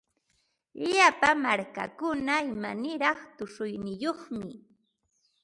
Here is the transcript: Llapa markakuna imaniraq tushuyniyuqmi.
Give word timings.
Llapa 0.91 1.29
markakuna 1.43 2.35
imaniraq 2.53 3.19
tushuyniyuqmi. 3.37 4.49